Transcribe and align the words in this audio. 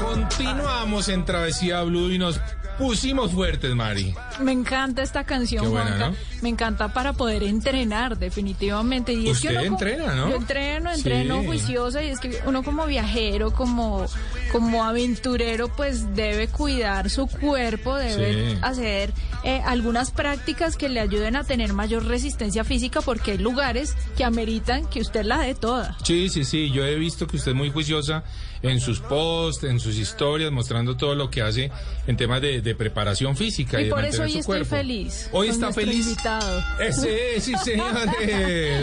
Continuamos 0.00 1.08
en 1.08 1.24
Travesía 1.24 1.82
Blue 1.82 2.10
y 2.10 2.18
nos 2.18 2.40
pusimos 2.82 3.30
fuertes, 3.32 3.74
Mari. 3.74 4.14
Me 4.40 4.52
encanta 4.52 5.02
esta 5.02 5.24
canción, 5.24 5.70
buena, 5.70 5.86
Juanca. 5.86 6.08
¿no? 6.10 6.16
Me 6.42 6.48
encanta 6.48 6.92
para 6.92 7.12
poder 7.12 7.44
entrenar, 7.44 8.18
definitivamente. 8.18 9.12
Y 9.12 9.28
es 9.28 9.40
que 9.40 9.48
Usted 9.48 9.60
uno 9.60 9.76
co- 9.78 9.84
entrena, 9.84 10.14
¿no? 10.16 10.30
Yo 10.30 10.36
entreno, 10.36 10.92
entreno 10.92 11.40
Sí. 11.40 11.46
juiciosa 11.46 12.02
y 12.02 12.08
es 12.08 12.18
que 12.18 12.38
uno 12.46 12.62
como 12.62 12.86
viajero, 12.86 13.52
como, 13.52 14.04
como 14.50 14.84
aventurero, 14.84 15.68
pues 15.68 16.14
debe 16.16 16.48
cuidar 16.48 17.08
su 17.10 17.26
cuerpo, 17.28 17.94
debe 17.96 18.52
Sí. 18.52 18.58
hacer 18.62 19.12
eh, 19.44 19.60
algunas 19.64 20.12
prácticas 20.12 20.76
que 20.76 20.88
le 20.88 21.00
ayuden 21.00 21.34
a 21.34 21.42
tener 21.42 21.72
mayor 21.72 22.04
resistencia 22.06 22.62
física 22.62 23.00
porque 23.00 23.32
hay 23.32 23.38
lugares 23.38 23.96
que 24.16 24.22
ameritan 24.24 24.86
que 24.88 25.00
usted 25.00 25.24
la 25.24 25.38
dé 25.40 25.54
toda. 25.56 25.96
Sí, 26.04 26.28
sí, 26.28 26.44
sí. 26.44 26.70
Yo 26.70 26.84
he 26.84 26.94
visto 26.96 27.26
que 27.26 27.36
usted 27.38 27.50
es 27.50 27.56
muy 27.56 27.70
juiciosa 27.70 28.22
en 28.62 28.78
sus 28.80 29.00
posts, 29.00 29.64
en 29.64 29.80
sus 29.80 29.96
historias, 29.98 30.52
mostrando 30.52 30.96
todo 30.96 31.16
lo 31.16 31.28
que 31.28 31.42
hace 31.42 31.72
en 32.06 32.16
temas 32.16 32.40
de, 32.40 32.60
de 32.62 32.71
preparación 32.74 33.36
física 33.36 33.80
y, 33.80 33.86
Y 33.86 33.90
por 33.90 34.04
eso 34.04 34.22
hoy 34.22 34.28
estoy 34.28 34.42
cuerpo. 34.42 34.66
feliz. 34.76 35.28
Hoy 35.32 35.48
está 35.48 35.72
feliz. 35.72 36.06
invitado. 36.06 36.62
Ese, 36.80 37.40
sí, 37.40 37.52
señores. 37.62 38.08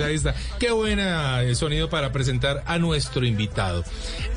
Ahí 0.04 0.16
está. 0.16 0.34
Qué 0.60 0.72
buena 0.72 1.44
eh, 1.44 1.56
sonido 1.56 1.90
para 1.90 2.12
presentar 2.12 2.64
a 2.66 2.78
nuestro 2.78 3.26
invitado. 3.26 3.84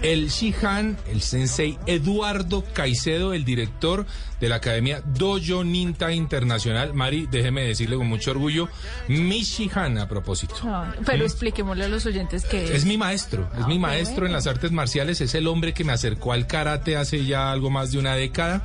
El 0.02 0.28
Shihan, 0.28 0.96
el 1.10 1.22
sensei 1.22 1.78
Eduardo 1.86 2.64
Caicedo, 2.72 3.32
el 3.34 3.44
director 3.44 4.06
de 4.40 4.48
la 4.48 4.56
Academia 4.56 5.02
Dojo 5.04 5.62
Ninta 5.62 6.12
Internacional. 6.12 6.94
Mari, 6.94 7.28
déjeme 7.30 7.62
decirle 7.62 7.96
con 7.96 8.08
mucho 8.08 8.32
orgullo, 8.32 8.68
mi 9.08 9.42
Shihan 9.42 9.98
a 9.98 10.08
propósito. 10.08 10.54
No, 10.64 10.84
pero 11.06 11.24
expliquémosle 11.24 11.84
a 11.84 11.88
los 11.88 12.06
oyentes 12.06 12.44
que 12.44 12.62
¿Mm? 12.62 12.72
Es 12.74 12.84
mi 12.84 12.96
maestro, 12.98 13.48
es 13.56 13.64
Ah, 13.64 13.68
mi 13.68 13.78
maestro 13.78 14.26
en 14.26 14.32
las 14.32 14.46
artes 14.48 14.72
marciales, 14.72 15.20
es 15.20 15.34
el 15.36 15.46
hombre 15.46 15.72
que 15.74 15.84
me 15.84 15.92
acercó 15.92 16.32
al 16.32 16.46
karate 16.48 16.96
hace 16.96 17.24
ya 17.24 17.52
algo 17.52 17.70
más 17.70 17.92
de 17.92 17.98
una 17.98 18.16
década, 18.16 18.64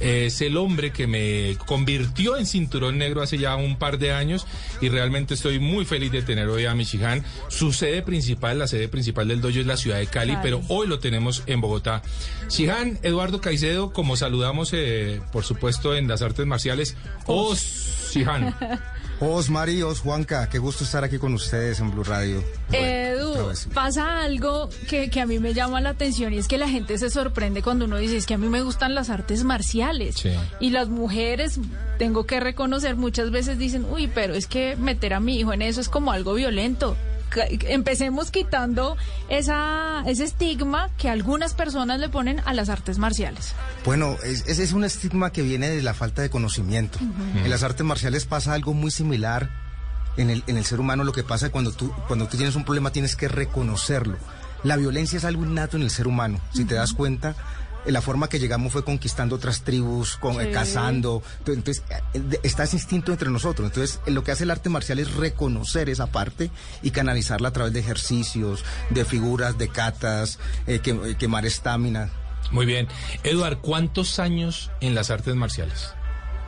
es 0.00 0.40
el 0.40 0.56
hombre 0.56 0.92
que 0.92 1.06
me 1.06 1.56
convirtió 1.66 2.36
en 2.36 2.46
cinturón 2.46 2.98
negro 2.98 3.22
hace 3.22 3.38
ya 3.38 3.56
un 3.56 3.76
par 3.76 3.98
de 3.98 4.12
años 4.12 4.46
y 4.80 4.88
realmente 4.88 5.34
estoy 5.34 5.58
muy 5.58 5.84
feliz 5.84 6.12
de 6.12 6.22
tener 6.22 6.48
hoy 6.48 6.66
a 6.66 6.74
Michigan. 6.74 7.24
Su 7.48 7.72
sede 7.72 8.02
principal, 8.02 8.58
la 8.58 8.68
sede 8.68 8.88
principal 8.88 9.28
del 9.28 9.40
dojo 9.40 9.58
es 9.58 9.66
la 9.66 9.76
ciudad 9.76 9.98
de 9.98 10.06
Cali, 10.06 10.32
Cali. 10.32 10.42
pero 10.42 10.62
hoy 10.68 10.86
lo 10.86 10.98
tenemos 10.98 11.42
en 11.46 11.60
Bogotá. 11.60 12.02
Shihan, 12.48 12.98
Eduardo 13.02 13.40
Caicedo, 13.40 13.92
como 13.92 14.16
saludamos 14.16 14.70
eh, 14.72 15.20
por 15.32 15.44
supuesto 15.44 15.94
en 15.94 16.08
las 16.08 16.22
artes 16.22 16.46
marciales, 16.46 16.96
Os 17.26 18.10
Shihan. 18.12 18.54
Os 19.20 19.50
Mari, 19.50 19.82
Os 19.82 19.98
Juanca, 20.00 20.48
qué 20.48 20.58
gusto 20.58 20.84
estar 20.84 21.02
aquí 21.02 21.18
con 21.18 21.34
ustedes 21.34 21.80
en 21.80 21.90
Blue 21.90 22.04
Radio. 22.04 22.40
Edu, 22.70 23.30
Bueno, 23.34 23.54
sí. 23.56 23.68
pasa 23.74 24.22
algo 24.22 24.68
que, 24.88 25.10
que 25.10 25.20
a 25.20 25.26
mí 25.26 25.40
me 25.40 25.54
llama 25.54 25.80
la 25.80 25.90
atención 25.90 26.32
y 26.32 26.38
es 26.38 26.46
que 26.46 26.56
la 26.56 26.68
gente 26.68 26.96
se 26.98 27.10
sorprende 27.10 27.60
cuando 27.60 27.86
uno 27.86 27.96
dice, 27.96 28.16
es 28.16 28.26
que 28.26 28.34
a 28.34 28.38
mí 28.38 28.48
me 28.48 28.62
gustan 28.62 28.94
las 28.94 29.10
artes 29.10 29.42
marciales. 29.42 30.14
Sí. 30.16 30.30
Y 30.60 30.70
las 30.70 30.88
mujeres, 30.88 31.58
tengo 31.98 32.26
que 32.26 32.38
reconocer, 32.38 32.94
muchas 32.94 33.32
veces 33.32 33.58
dicen, 33.58 33.84
uy, 33.90 34.06
pero 34.06 34.34
es 34.34 34.46
que 34.46 34.76
meter 34.76 35.14
a 35.14 35.20
mi 35.20 35.40
hijo 35.40 35.52
en 35.52 35.62
eso 35.62 35.80
es 35.80 35.88
como 35.88 36.12
algo 36.12 36.34
violento. 36.34 36.96
Empecemos 37.68 38.30
quitando 38.30 38.96
esa, 39.28 40.02
ese 40.06 40.24
estigma 40.24 40.90
que 40.96 41.08
algunas 41.08 41.54
personas 41.54 42.00
le 42.00 42.08
ponen 42.08 42.40
a 42.44 42.52
las 42.54 42.68
artes 42.68 42.98
marciales. 42.98 43.54
Bueno, 43.84 44.16
es- 44.24 44.44
ese 44.46 44.62
es 44.64 44.72
un 44.72 44.84
estigma 44.84 45.30
que 45.32 45.42
viene 45.42 45.68
de 45.68 45.82
la 45.82 45.94
falta 45.94 46.22
de 46.22 46.30
conocimiento. 46.30 46.98
En 47.34 47.48
las 47.50 47.62
artes 47.62 47.84
marciales 47.84 48.24
pasa 48.24 48.52
algo 48.54 48.74
muy 48.74 48.90
similar 48.90 49.50
en 50.16 50.30
el, 50.30 50.42
en 50.46 50.56
el 50.56 50.64
ser 50.64 50.80
humano. 50.80 51.04
Lo 51.04 51.12
que 51.12 51.22
pasa 51.24 51.50
cuando 51.50 51.72
tú, 51.72 51.92
cuando 52.06 52.26
tú 52.28 52.36
tienes 52.36 52.56
un 52.56 52.64
problema 52.64 52.90
tienes 52.90 53.14
que 53.16 53.28
reconocerlo. 53.28 54.16
La 54.64 54.76
violencia 54.76 55.16
es 55.18 55.24
algo 55.24 55.44
innato 55.44 55.76
en 55.76 55.84
el 55.84 55.90
ser 55.90 56.08
humano. 56.08 56.40
Si 56.52 56.64
te 56.64 56.74
das 56.74 56.92
cuenta, 56.92 57.36
la 57.92 58.00
forma 58.02 58.28
que 58.28 58.38
llegamos 58.38 58.72
fue 58.72 58.84
conquistando 58.84 59.36
otras 59.36 59.62
tribus, 59.62 60.16
con, 60.16 60.40
eh, 60.40 60.50
cazando. 60.50 61.22
Entonces, 61.46 61.82
eh, 62.14 62.40
está 62.42 62.64
ese 62.64 62.76
instinto 62.76 63.12
entre 63.12 63.30
nosotros. 63.30 63.68
Entonces, 63.68 64.00
eh, 64.06 64.10
lo 64.10 64.22
que 64.24 64.32
hace 64.32 64.44
el 64.44 64.50
arte 64.50 64.68
marcial 64.68 64.98
es 64.98 65.14
reconocer 65.14 65.88
esa 65.88 66.06
parte 66.06 66.50
y 66.82 66.90
canalizarla 66.90 67.48
a 67.48 67.52
través 67.52 67.72
de 67.72 67.80
ejercicios, 67.80 68.64
de 68.90 69.04
figuras, 69.04 69.58
de 69.58 69.68
catas, 69.68 70.38
eh, 70.66 70.80
que- 70.80 70.90
eh, 70.90 71.16
quemar 71.18 71.46
estamina. 71.46 72.10
Muy 72.50 72.64
bien. 72.66 72.88
Eduard, 73.24 73.58
¿cuántos 73.58 74.18
años 74.18 74.70
en 74.80 74.94
las 74.94 75.10
artes 75.10 75.34
marciales? 75.34 75.90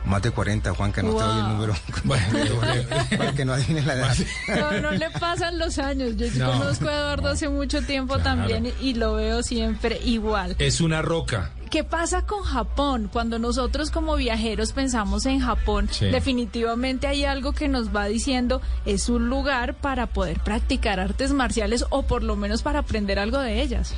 Más 0.05 0.21
de 0.21 0.31
40, 0.31 0.73
Juan, 0.73 0.91
que 0.91 1.03
no 1.03 1.15
te 1.15 1.23
doy 1.23 1.39
el 1.39 1.47
número. 1.47 1.73
Bueno, 2.03 2.23
para 3.17 3.33
que 3.33 3.45
no 3.45 3.53
adivines 3.53 3.85
la 3.85 3.93
edad. 3.93 4.15
No, 4.47 4.81
no 4.81 4.91
le 4.91 5.09
pasan 5.11 5.59
los 5.59 5.77
años. 5.77 6.15
Yo 6.17 6.27
No. 6.37 6.51
conozco 6.59 6.87
a 6.89 6.93
Eduardo 6.97 7.29
hace 7.29 7.47
mucho 7.49 7.81
tiempo 7.83 8.15
Claro. 8.15 8.23
también 8.47 8.73
y 8.81 8.95
lo 8.95 9.13
veo 9.13 9.43
siempre 9.43 9.99
igual. 10.03 10.55
es 10.59 10.81
una 10.81 11.01
roca. 11.01 11.51
¿Qué 11.69 11.85
pasa 11.85 12.23
con 12.25 12.41
Japón? 12.43 13.09
Cuando 13.13 13.39
nosotros 13.39 13.91
como 13.91 14.17
viajeros 14.17 14.73
pensamos 14.73 15.25
en 15.25 15.39
Japón, 15.39 15.87
Sí. 15.89 16.07
definitivamente 16.07 17.07
hay 17.07 17.23
algo 17.23 17.53
que 17.53 17.69
nos 17.69 17.95
va 17.95 18.07
diciendo 18.07 18.61
es 18.85 19.07
un 19.07 19.29
lugar 19.29 19.75
para 19.75 20.07
poder 20.07 20.39
practicar 20.41 20.99
artes 20.99 21.31
marciales 21.31 21.85
o 21.89 22.03
por 22.03 22.23
lo 22.23 22.35
menos 22.35 22.61
para 22.61 22.79
aprender 22.79 23.19
algo 23.19 23.37
de 23.39 23.61
ellas. 23.61 23.93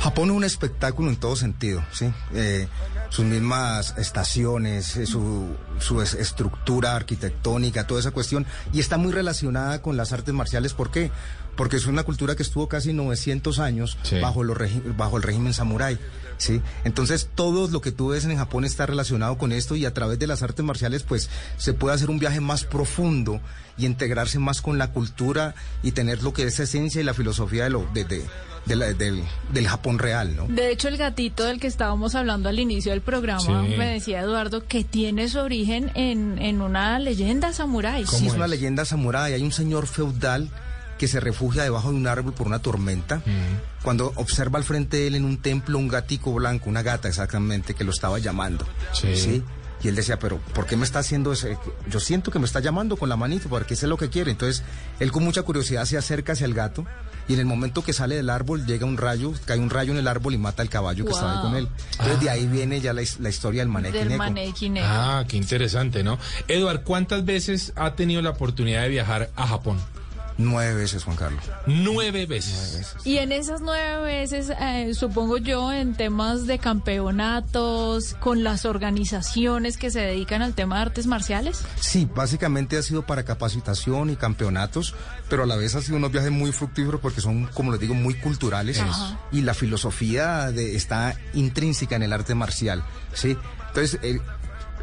Japón 0.00 0.30
es 0.30 0.36
un 0.36 0.44
espectáculo 0.44 1.10
en 1.10 1.16
todo 1.16 1.34
sentido, 1.36 1.82
¿sí? 1.92 2.12
Eh, 2.32 2.68
sus 3.10 3.24
mismas 3.24 3.94
estaciones, 3.98 4.96
eh, 4.96 5.06
su, 5.06 5.48
su 5.80 6.00
es- 6.02 6.14
estructura 6.14 6.94
arquitectónica, 6.94 7.86
toda 7.86 8.00
esa 8.00 8.10
cuestión, 8.12 8.46
y 8.72 8.80
está 8.80 8.96
muy 8.96 9.12
relacionada 9.12 9.82
con 9.82 9.96
las 9.96 10.12
artes 10.12 10.32
marciales. 10.34 10.72
¿Por 10.74 10.90
qué? 10.90 11.10
Porque 11.58 11.76
es 11.76 11.84
una 11.86 12.04
cultura 12.04 12.34
que 12.36 12.42
estuvo 12.42 12.68
casi 12.68 12.94
900 12.94 13.58
años 13.58 13.98
Sí. 14.04 14.18
bajo, 14.20 14.44
los 14.44 14.56
bajo 14.96 15.16
el 15.18 15.22
régimen 15.24 15.52
samurái, 15.52 15.98
¿sí? 16.38 16.62
Entonces, 16.84 17.28
todo 17.34 17.68
lo 17.68 17.80
que 17.82 17.92
tú 17.92 18.08
ves 18.08 18.24
en 18.24 18.36
Japón 18.38 18.64
está 18.64 18.86
relacionado 18.86 19.36
con 19.36 19.52
esto 19.52 19.74
y 19.76 19.84
a 19.84 19.92
través 19.92 20.18
de 20.20 20.26
las 20.28 20.42
artes 20.42 20.64
marciales, 20.64 21.02
pues, 21.02 21.28
se 21.58 21.74
puede 21.74 21.94
hacer 21.96 22.08
un 22.10 22.18
viaje 22.20 22.40
más 22.40 22.62
profundo 22.64 23.40
y 23.76 23.84
integrarse 23.86 24.38
más 24.38 24.62
con 24.62 24.78
la 24.78 24.92
cultura 24.92 25.54
y 25.82 25.90
tener 25.92 26.22
lo 26.22 26.32
que 26.32 26.44
es 26.44 26.58
esencia 26.60 27.00
y 27.00 27.04
la 27.04 27.12
filosofía 27.12 27.64
de 27.64 27.70
lo, 27.70 27.86
de, 27.92 28.04
de- 28.04 28.24
de 28.66 28.76
la- 28.76 28.92
del, 28.92 29.22
del 29.52 29.66
Japón 29.66 29.98
real, 29.98 30.36
¿no? 30.36 30.46
De 30.46 30.70
hecho, 30.70 30.88
el 30.88 30.96
gatito 30.96 31.44
del 31.44 31.58
que 31.58 31.66
estábamos 31.66 32.14
hablando 32.14 32.48
al 32.50 32.58
inicio 32.60 32.92
del 32.92 33.00
programa, 33.00 33.42
Sí. 33.66 33.74
me 33.76 33.86
decía 33.94 34.20
Eduardo, 34.20 34.64
que 34.66 34.84
tiene 34.84 35.28
su 35.28 35.38
origen 35.40 35.90
en, 35.94 36.38
en 36.38 36.60
una 36.60 36.98
leyenda 37.00 37.52
samurái. 37.52 38.06
Sí, 38.06 38.26
es 38.28 38.34
una 38.34 38.44
es? 38.44 38.50
leyenda 38.50 38.84
samurái. 38.84 39.32
Hay 39.32 39.42
un 39.42 39.52
señor 39.52 39.86
feudal 39.86 40.50
que 40.98 41.08
se 41.08 41.20
refugia 41.20 41.62
debajo 41.62 41.90
de 41.90 41.96
un 41.96 42.06
árbol 42.06 42.32
por 42.34 42.46
una 42.46 42.58
tormenta. 42.58 43.22
Cuando 43.82 44.12
observa 44.16 44.58
al 44.58 44.64
frente 44.64 44.98
de 44.98 45.06
él 45.06 45.14
en 45.14 45.24
un 45.24 45.38
templo 45.38 45.78
un 45.78 45.88
gatico 45.88 46.32
blanco, 46.34 46.68
una 46.68 46.82
gata 46.82 47.08
exactamente, 47.08 47.74
que 47.74 47.84
lo 47.84 47.90
estaba 47.92 48.18
llamando. 48.18 48.66
Sí. 49.16 49.42
Y 49.80 49.86
él 49.86 49.94
decía, 49.94 50.18
pero 50.18 50.38
¿por 50.54 50.66
qué 50.66 50.76
me 50.76 50.84
está 50.84 50.98
haciendo 50.98 51.32
eso? 51.32 51.46
Yo 51.88 52.00
siento 52.00 52.32
que 52.32 52.40
me 52.40 52.46
está 52.46 52.58
llamando 52.58 52.96
con 52.96 53.08
la 53.08 53.16
manito, 53.16 53.48
porque 53.48 53.76
sé 53.76 53.86
lo 53.86 53.96
que 53.96 54.10
quiere. 54.10 54.32
Entonces, 54.32 54.64
él 54.98 55.12
con 55.12 55.22
mucha 55.22 55.42
curiosidad 55.42 55.84
se 55.84 55.96
acerca 55.96 56.32
hacia 56.32 56.46
el 56.46 56.54
gato 56.54 56.84
y 57.28 57.34
en 57.34 57.38
el 57.38 57.46
momento 57.46 57.84
que 57.84 57.92
sale 57.92 58.16
del 58.16 58.28
árbol 58.28 58.66
llega 58.66 58.86
un 58.86 58.96
rayo, 58.96 59.32
cae 59.44 59.60
un 59.60 59.70
rayo 59.70 59.92
en 59.92 59.98
el 59.98 60.08
árbol 60.08 60.34
y 60.34 60.38
mata 60.38 60.62
al 60.62 60.68
caballo 60.68 61.04
que 61.04 61.12
estaba 61.12 61.34
ahí 61.36 61.42
con 61.42 61.54
él. 61.54 61.68
Entonces, 61.92 62.20
de 62.20 62.28
ahí 62.28 62.46
viene 62.48 62.80
ya 62.80 62.92
la, 62.92 63.02
his- 63.02 63.20
la 63.20 63.28
historia 63.28 63.60
del 63.60 63.68
manequineko. 63.68 64.16
Ah, 64.84 65.24
qué 65.28 65.36
interesante, 65.36 66.02
¿no? 66.02 66.18
Eduard, 66.48 66.82
¿cuántas 66.82 67.24
veces 67.24 67.72
ha 67.76 67.94
tenido 67.94 68.20
la 68.20 68.30
oportunidad 68.30 68.82
de 68.82 68.88
viajar 68.88 69.30
a 69.36 69.46
Japón? 69.46 69.78
Nueve 70.38 70.72
veces, 70.74 71.02
Juan 71.04 71.16
Carlos. 71.16 71.42
Nueve 71.66 72.24
veces. 72.26 72.94
Y 73.04 73.18
en 73.18 73.32
esas 73.32 73.60
nueve 73.60 74.00
veces, 74.04 74.50
eh, 74.60 74.92
supongo 74.94 75.36
yo, 75.38 75.72
en 75.72 75.94
temas 75.94 76.46
de 76.46 76.58
campeonatos, 76.58 78.14
con 78.20 78.44
las 78.44 78.64
organizaciones 78.64 79.76
que 79.76 79.90
se 79.90 80.00
dedican 80.00 80.40
al 80.42 80.54
tema 80.54 80.76
de 80.76 80.82
artes 80.82 81.06
marciales. 81.06 81.62
Sí, 81.80 82.08
básicamente 82.14 82.78
ha 82.78 82.82
sido 82.82 83.04
para 83.04 83.24
capacitación 83.24 84.10
y 84.10 84.16
campeonatos, 84.16 84.94
pero 85.28 85.42
a 85.42 85.46
la 85.46 85.56
vez 85.56 85.74
ha 85.74 85.82
sido 85.82 85.96
unos 85.96 86.12
viajes 86.12 86.30
muy 86.30 86.52
fructíferos 86.52 87.00
porque 87.00 87.20
son, 87.20 87.46
como 87.46 87.72
les 87.72 87.80
digo, 87.80 87.94
muy 87.94 88.14
culturales 88.14 88.78
Ajá. 88.80 89.18
y 89.32 89.42
la 89.42 89.54
filosofía 89.54 90.52
de- 90.52 90.76
está 90.76 91.16
intrínseca 91.34 91.96
en 91.96 92.04
el 92.04 92.12
arte 92.12 92.34
marcial, 92.34 92.84
¿sí? 93.12 93.36
Entonces, 93.68 93.98
el, 94.02 94.20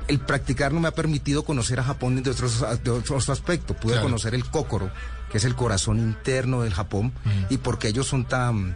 el 0.08 0.20
practicarlo 0.20 0.80
me 0.80 0.88
ha 0.88 0.92
permitido 0.92 1.44
conocer 1.44 1.80
a 1.80 1.84
Japón 1.84 2.22
de 2.22 2.30
otros, 2.30 2.64
de 2.84 2.92
otros 2.92 3.30
aspectos. 3.30 3.76
Pude 3.78 3.94
Claro. 3.94 4.08
conocer 4.08 4.36
el 4.36 4.46
Kokoro, 4.46 4.92
que 5.32 5.38
es 5.40 5.46
el 5.46 5.56
corazón 5.56 6.00
interno 6.00 6.62
del 6.62 6.74
Japón, 6.74 7.14
y 7.50 7.58
porque 7.58 7.88
ellos 7.90 8.08
son 8.08 8.26
tan 8.26 8.76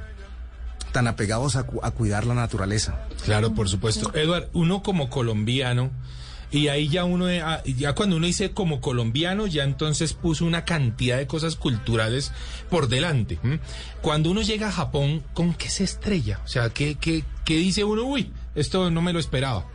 tan 0.92 1.08
apegados 1.08 1.56
a, 1.56 1.64
cu- 1.64 1.82
a 1.84 1.92
cuidar 1.92 2.26
la 2.26 2.34
naturaleza. 2.34 3.06
Claro, 3.24 3.54
por 3.54 3.70
supuesto. 3.70 4.12
Eduard, 4.16 4.48
uno 4.54 4.82
como 4.82 5.08
colombiano, 5.12 5.92
y 6.50 6.70
ahí 6.70 6.88
ya 6.88 7.04
uno, 7.06 7.30
eh, 7.30 7.42
ah, 7.42 7.62
ya 7.64 7.94
cuando 7.94 8.16
uno 8.16 8.26
dice 8.26 8.54
como 8.54 8.82
colombiano, 8.82 9.46
ya 9.46 9.66
entonces 9.66 10.14
puso 10.14 10.46
una 10.46 10.66
cantidad 10.66 11.18
de 11.20 11.28
cosas 11.28 11.56
culturales 11.58 12.32
por 12.72 12.88
delante. 12.88 13.38
Cuando 14.02 14.32
uno 14.32 14.42
llega 14.42 14.70
a 14.70 14.72
Japón, 14.72 15.22
¿con 15.36 15.54
qué 15.54 15.70
se 15.70 15.84
estrella? 15.84 16.40
O 16.44 16.48
sea, 16.48 16.72
¿qué, 16.72 16.96
qué, 16.96 17.24
qué 17.46 17.58
dice 17.58 17.84
uno? 17.84 18.02
Uy, 18.06 18.32
esto 18.56 18.90
no 18.90 19.04
me 19.04 19.14
lo 19.14 19.20
esperaba. 19.20 19.66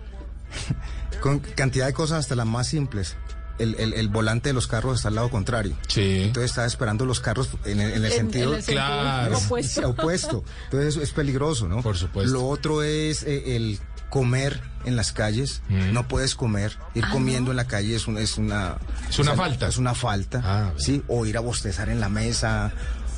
Con 1.21 1.39
cantidad 1.41 1.87
de 1.87 1.93
cosas 1.93 2.21
hasta 2.21 2.35
las 2.35 2.47
más 2.47 2.67
simples. 2.69 3.17
El, 3.59 3.77
el- 3.79 3.93
el 3.95 4.09
volante 4.09 4.49
de 4.49 4.53
los 4.53 4.67
carros 4.67 4.97
está 4.97 5.09
al 5.09 5.15
lado 5.15 5.31
contrario. 5.31 5.77
Sí. 5.87 6.23
Entonces 6.25 6.51
estaba 6.51 6.67
esperando 6.67 7.05
los 7.07 7.21
carros 7.21 7.51
en 7.65 7.81
el, 7.81 7.91
en 7.93 7.97
el 8.05 8.07
En- 8.07 8.13
sentido 8.13 8.51
en 8.51 8.57
el 8.59 8.63
sentido 8.65 8.85
Claro. 8.87 9.39
opuesto. 9.39 9.89
Opuesto. 9.91 10.45
Entonces 10.65 10.89
eso 10.89 11.03
es 11.03 11.11
peligroso, 11.13 11.69
¿no? 11.69 11.81
Por 11.83 11.97
supuesto. 11.97 12.33
Lo 12.33 12.47
otro 12.49 12.83
es 12.83 13.23
eh, 13.23 13.55
el 13.57 13.79
comer 14.11 14.61
en 14.85 14.97
las 14.97 15.13
calles. 15.13 15.63
Mm. 15.69 15.93
No 15.93 16.09
puedes 16.09 16.35
comer. 16.35 16.77
Ir 16.95 17.05
comiendo 17.11 17.53
en 17.53 17.57
la 17.57 17.67
calle 17.67 17.95
es, 17.95 18.09
un- 18.09 18.19
es 18.19 18.39
una... 18.39 18.77
Es 19.09 19.21
una 19.21 19.35
falta. 19.35 19.69
Es 19.69 19.77
una 19.79 19.95
falta. 19.95 20.41
Ah, 20.45 20.73
sí. 20.77 21.03
O 21.07 21.25
ir 21.25 21.37
a 21.37 21.41
bostezar 21.41 21.89
en 21.91 22.01
la 22.01 22.09
mesa. 22.09 22.73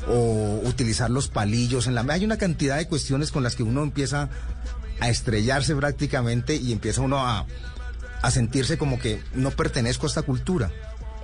O 0.07 0.61
utilizar 0.63 1.09
los 1.09 1.29
palillos 1.29 1.87
en 1.87 1.95
la 1.95 2.03
mesa. 2.03 2.13
Hay 2.13 2.25
una 2.25 2.37
cantidad 2.37 2.77
de 2.77 2.87
cuestiones 2.87 3.31
con 3.31 3.41
las 3.41 3.55
que 3.55 3.63
uno 3.63 3.81
empieza 3.81 4.29
a 4.99 5.09
estrellarse 5.09 5.75
prácticamente 5.75 6.55
y 6.55 6.71
empieza 6.71 7.01
uno 7.01 7.25
a, 7.27 7.45
a 8.27 8.31
sentirse 8.31 8.77
como 8.77 8.99
que 8.99 9.21
no 9.33 9.51
pertenezco 9.51 10.05
a 10.05 10.09
esta 10.09 10.21
cultura. 10.21 10.69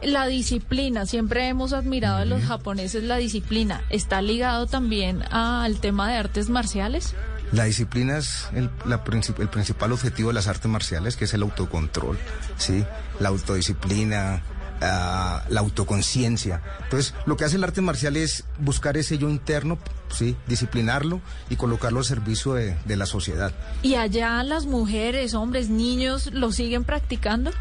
La 0.03 0.25
disciplina, 0.25 1.05
siempre 1.05 1.49
hemos 1.49 1.73
admirado 1.73 2.19
a 2.19 2.25
los 2.25 2.41
japoneses 2.43 3.03
la 3.03 3.17
disciplina. 3.17 3.81
¿Está 3.89 4.21
ligado 4.21 4.67
también 4.67 5.21
al 5.29 5.81
tema 5.81 6.09
de 6.09 6.15
artes 6.15 6.49
marciales? 6.49 7.13
La 7.51 7.65
disciplina 7.65 8.17
es 8.17 8.47
el, 8.53 8.69
la 8.85 9.03
el 9.37 9.49
principal 9.49 9.91
objetivo 9.91 10.29
de 10.29 10.33
las 10.33 10.47
artes 10.47 10.71
marciales, 10.71 11.17
que 11.17 11.25
es 11.25 11.33
el 11.33 11.41
autocontrol, 11.41 12.17
¿sí? 12.57 12.85
La 13.19 13.29
autodisciplina, 13.29 14.41
ah, 14.81 15.43
la 15.49 15.59
autoconciencia. 15.59 16.61
Entonces, 16.83 17.13
lo 17.25 17.37
que 17.37 17.45
hace 17.45 17.55
el 17.57 17.63
arte 17.63 17.81
marcial 17.81 18.17
es 18.17 18.45
buscar 18.59 18.97
ese 18.97 19.17
yo 19.17 19.29
interno, 19.29 19.77
¿sí? 20.09 20.35
Disciplinarlo 20.47 21.21
y 21.49 21.55
colocarlo 21.55 21.99
al 21.99 22.05
servicio 22.05 22.53
de, 22.53 22.77
de 22.85 22.95
la 22.95 23.05
sociedad. 23.05 23.53
¿Y 23.81 23.95
allá 23.95 24.43
las 24.43 24.65
mujeres, 24.65 25.33
hombres, 25.33 25.69
niños 25.69 26.31
lo 26.33 26.51
siguen 26.51 26.83
practicando? 26.83 27.51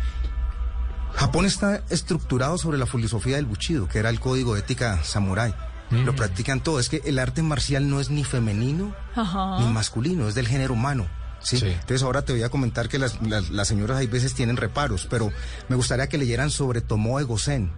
Japón 1.15 1.45
está 1.45 1.83
estructurado 1.91 2.59
sobre 2.59 2.79
la 2.79 2.87
filosofía 2.87 3.37
del 3.37 3.47
Bushido, 3.47 3.89
que 3.89 3.99
era 3.99 4.11
el 4.11 4.19
código 4.21 4.55
de 4.55 4.61
ética 4.61 5.03
samurái. 5.03 5.55
Lo 5.91 6.17
practican 6.17 6.63
todo. 6.63 6.81
Es 6.81 6.89
que 6.89 7.03
el 7.05 7.19
arte 7.19 7.43
marcial 7.43 7.89
no 7.91 8.01
es 8.01 8.09
ni 8.09 8.25
femenino 8.25 8.95
Ajá. 9.15 9.59
ni 9.61 9.67
masculino, 9.71 10.27
es 10.27 10.35
del 10.35 10.49
género 10.49 10.73
humano. 10.73 11.07
¿Sí? 11.43 11.59
Sí. 11.59 11.67
Entonces 11.67 12.03
ahora 12.03 12.23
te 12.23 12.33
voy 12.33 12.43
a 12.43 12.49
comentar 12.49 12.89
que 12.89 12.99
las, 12.99 13.21
las, 13.23 13.51
las 13.51 13.69
señoras 13.69 13.99
hay 13.99 14.07
veces 14.07 14.35
tienen 14.35 14.57
reparos, 14.57 15.07
pero 15.11 15.31
me 15.69 15.77
gustaría 15.77 16.09
que 16.09 16.19
leyeran 16.19 16.51
sobre 16.51 16.81
Tomoe 16.81 17.25
Gosen. 17.25 17.73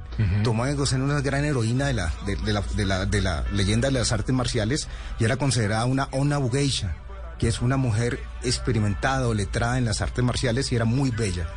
Tomoe 0.44 0.74
Gosen 0.74 1.02
es 1.02 1.10
una 1.10 1.20
gran 1.20 1.44
heroína 1.44 1.86
de 1.86 1.94
la, 1.94 2.12
de, 2.26 2.36
de 2.36 2.52
la, 2.52 2.60
de, 2.62 2.84
la, 2.84 3.06
de 3.06 3.20
la 3.20 3.44
leyenda 3.52 3.88
de 3.88 3.94
las 3.94 4.12
artes 4.12 4.34
marciales 4.34 4.88
y 5.18 5.24
era 5.24 5.36
considerada 5.36 5.84
una 5.86 6.08
Onabu 6.12 6.50
Geisha, 6.50 6.94
que 7.38 7.48
es 7.48 7.60
una 7.60 7.76
mujer 7.76 8.20
experimentada 8.42 9.26
o 9.26 9.34
letrada 9.34 9.78
en 9.78 9.84
las 9.84 10.00
artes 10.00 10.24
marciales 10.24 10.70
y 10.70 10.76
era 10.76 10.84
muy 10.84 11.10
bella. 11.10 11.48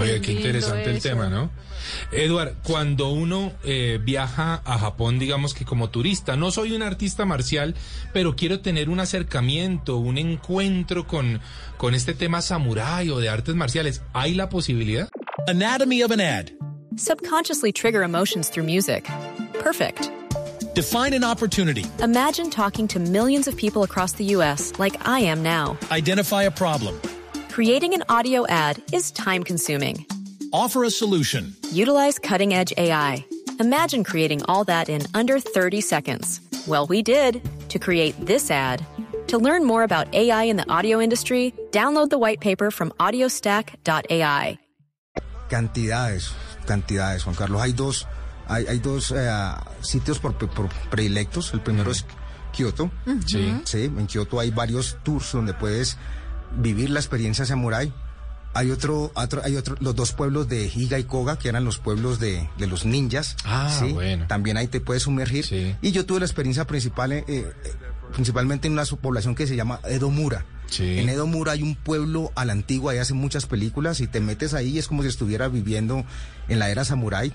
Oye, 0.00 0.20
Qué 0.20 0.32
interesante 0.32 0.90
el 0.90 1.00
tema, 1.00 1.28
¿no? 1.28 1.50
Eduard, 2.12 2.54
cuando 2.62 3.10
uno 3.10 3.52
eh, 3.64 4.00
viaja 4.02 4.62
a 4.64 4.78
Japón, 4.78 5.18
digamos 5.18 5.54
que 5.54 5.64
como 5.64 5.90
turista, 5.90 6.36
no 6.36 6.50
soy 6.50 6.72
un 6.72 6.82
artista 6.82 7.24
marcial, 7.24 7.74
pero 8.12 8.36
quiero 8.36 8.60
tener 8.60 8.88
un 8.88 9.00
acercamiento, 9.00 9.96
un 9.96 10.18
encuentro 10.18 11.06
con, 11.06 11.40
con 11.76 11.94
este 11.94 12.14
tema 12.14 12.40
samurái 12.40 13.10
o 13.10 13.18
de 13.20 13.28
artes 13.28 13.54
marciales, 13.54 14.02
¿hay 14.12 14.34
la 14.34 14.48
posibilidad? 14.48 15.08
Anatomy 15.46 16.02
of 16.02 16.10
an 16.10 16.20
ad. 16.20 16.50
Subconsciously 16.96 17.72
trigger 17.72 18.02
emotions 18.02 18.48
through 18.48 18.66
music. 18.66 19.08
Perfect. 19.60 20.10
Define 20.74 21.12
an 21.14 21.24
opportunity. 21.24 21.84
Imagine 22.02 22.50
talking 22.50 22.88
to 22.88 22.98
millions 22.98 23.46
of 23.46 23.56
people 23.56 23.82
across 23.84 24.12
the 24.12 24.24
U.S. 24.36 24.72
like 24.78 24.96
I 25.06 25.20
am 25.20 25.42
now. 25.42 25.76
Identify 25.90 26.44
a 26.44 26.50
problem. 26.50 27.00
Creating 27.54 27.94
an 27.94 28.02
audio 28.08 28.44
ad 28.48 28.82
is 28.92 29.12
time 29.12 29.44
consuming. 29.44 30.04
Offer 30.52 30.82
a 30.82 30.90
solution. 30.90 31.54
Utilize 31.70 32.18
cutting 32.18 32.52
edge 32.52 32.72
AI. 32.76 33.24
Imagine 33.60 34.02
creating 34.02 34.42
all 34.48 34.64
that 34.64 34.88
in 34.88 35.02
under 35.14 35.38
30 35.38 35.80
seconds. 35.80 36.40
Well, 36.66 36.88
we 36.88 37.00
did 37.00 37.40
to 37.68 37.78
create 37.78 38.16
this 38.18 38.50
ad. 38.50 38.84
To 39.28 39.38
learn 39.38 39.64
more 39.64 39.84
about 39.84 40.12
AI 40.12 40.50
in 40.50 40.56
the 40.56 40.68
audio 40.68 41.00
industry, 41.00 41.54
download 41.70 42.10
the 42.10 42.18
white 42.18 42.40
paper 42.40 42.72
from 42.72 42.90
audiostack.ai. 42.98 44.58
Cantidades, 45.48 46.32
cantidades, 46.66 47.22
Juan 47.22 47.36
Carlos. 47.36 47.62
Hay 47.62 47.72
dos, 47.72 48.04
hay, 48.48 48.66
hay 48.66 48.78
dos 48.80 49.12
eh, 49.12 49.54
sitios 49.80 50.18
por, 50.18 50.32
por 50.32 50.68
predilectos. 50.90 51.54
El 51.54 51.60
primero 51.60 51.92
es 51.92 52.04
Kioto. 52.50 52.90
Sí. 53.26 53.54
Sí, 53.64 53.84
en 53.84 54.08
Kioto 54.08 54.40
hay 54.40 54.50
varios 54.50 54.96
tours 55.04 55.30
donde 55.30 55.54
puedes 55.54 55.96
vivir 56.56 56.90
la 56.90 57.00
experiencia 57.00 57.44
samurai. 57.44 57.92
Hay 58.56 58.70
otro, 58.70 59.10
otro, 59.16 59.42
hay 59.44 59.56
otro, 59.56 59.76
los 59.80 59.96
dos 59.96 60.12
pueblos 60.12 60.48
de 60.48 60.70
Higa 60.72 60.98
y 61.00 61.04
Koga, 61.04 61.38
que 61.38 61.48
eran 61.48 61.64
los 61.64 61.78
pueblos 61.78 62.20
de, 62.20 62.48
de 62.56 62.66
los 62.68 62.84
ninjas. 62.84 63.36
Ah, 63.44 63.76
¿sí? 63.80 63.92
bueno. 63.92 64.26
También 64.28 64.56
ahí 64.56 64.68
te 64.68 64.80
puedes 64.80 65.02
sumergir. 65.02 65.44
Sí. 65.44 65.74
Y 65.82 65.90
yo 65.90 66.06
tuve 66.06 66.20
la 66.20 66.26
experiencia 66.26 66.64
principal, 66.64 67.12
eh, 67.12 67.24
eh, 67.26 67.52
principalmente 68.12 68.68
en 68.68 68.74
una 68.74 68.84
subpoblación 68.84 69.34
que 69.34 69.48
se 69.48 69.56
llama 69.56 69.80
Edomura. 69.84 70.46
Sí. 70.66 71.00
En 71.00 71.08
Edomura 71.08 71.52
hay 71.52 71.62
un 71.62 71.74
pueblo 71.74 72.30
a 72.36 72.44
la 72.44 72.52
antigua, 72.52 72.92
ahí 72.92 72.98
hacen 72.98 73.16
muchas 73.16 73.46
películas 73.46 74.00
y 74.00 74.06
te 74.06 74.20
metes 74.20 74.54
ahí 74.54 74.68
y 74.68 74.78
es 74.78 74.86
como 74.86 75.02
si 75.02 75.08
estuvieras 75.08 75.50
viviendo 75.50 76.04
en 76.48 76.60
la 76.60 76.70
era 76.70 76.84
samurái. 76.84 77.32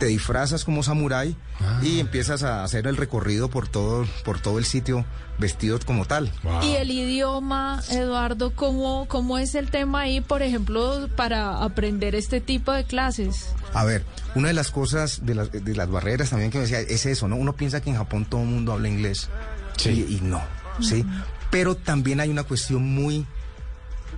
Te 0.00 0.06
disfrazas 0.06 0.64
como 0.64 0.82
samurái 0.82 1.36
Ah. 1.60 1.78
y 1.82 2.00
empiezas 2.00 2.42
a 2.42 2.64
hacer 2.64 2.86
el 2.86 2.96
recorrido 2.96 3.50
por 3.50 3.68
todo, 3.68 4.06
por 4.24 4.40
todo 4.40 4.58
el 4.58 4.64
sitio 4.64 5.04
vestido 5.38 5.78
como 5.84 6.06
tal. 6.06 6.32
Wow. 6.42 6.62
Y 6.62 6.74
el 6.76 6.90
idioma, 6.90 7.82
Eduardo, 7.90 8.54
¿cómo, 8.54 9.06
¿cómo 9.08 9.36
es 9.38 9.54
el 9.54 9.70
tema 9.70 10.00
ahí, 10.00 10.22
por 10.22 10.40
ejemplo, 10.40 11.08
para 11.16 11.62
aprender 11.62 12.14
este 12.14 12.40
tipo 12.40 12.72
de 12.72 12.84
clases? 12.84 13.48
A 13.74 13.84
ver, 13.84 14.02
una 14.34 14.48
de 14.48 14.54
las 14.54 14.70
cosas, 14.70 15.26
de 15.26 15.34
las, 15.34 15.52
de 15.52 15.74
las 15.76 15.90
barreras 15.90 16.30
también 16.30 16.50
que 16.50 16.56
me 16.56 16.62
decía, 16.62 16.80
es 16.80 17.04
eso, 17.04 17.28
¿no? 17.28 17.36
Uno 17.36 17.52
piensa 17.54 17.82
que 17.82 17.90
en 17.90 17.96
Japón 17.96 18.24
todo 18.24 18.40
el 18.40 18.48
mundo 18.48 18.72
habla 18.72 18.88
inglés. 18.88 19.28
Sí. 19.76 20.06
Y, 20.08 20.14
y 20.16 20.20
no, 20.22 20.40
¿sí? 20.80 21.04
Pero 21.50 21.74
también 21.76 22.20
hay 22.20 22.30
una 22.30 22.44
cuestión 22.44 22.82
muy, 22.82 23.26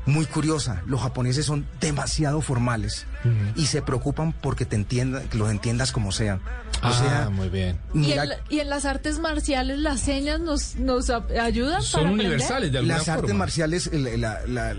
muy 0.06 0.26
curiosa. 0.26 0.82
Los 0.86 1.00
japoneses 1.00 1.46
son 1.46 1.66
demasiado 1.80 2.40
formales 2.40 3.06
y 3.54 3.66
se 3.66 3.82
preocupan 3.82 4.32
porque 4.32 4.64
te 4.66 4.74
entiendan, 4.76 5.28
que 5.28 5.38
los 5.38 5.48
entiendas 5.50 5.92
como 5.92 6.10
sean. 6.10 6.40
O 6.82 6.86
Ah, 6.88 6.92
sea, 6.92 7.30
muy 7.30 7.48
bien. 7.48 7.78
Y 7.94 8.10
en, 8.10 8.28
la- 8.28 8.36
y 8.48 8.58
en 8.58 8.68
las 8.68 8.84
artes 8.84 9.20
marciales 9.20 9.78
las 9.78 10.00
señas 10.00 10.40
nos, 10.40 10.74
nos 10.74 11.08
ayudan 11.10 11.80
Son 11.82 12.00
para 12.00 12.08
aprender? 12.14 12.26
universales 12.26 12.72
de 12.72 12.78
alguna 12.78 12.96
las 12.98 13.08
artes 13.08 13.34
marciales, 13.36 13.90
la, 13.92 14.40
la- 14.48 14.74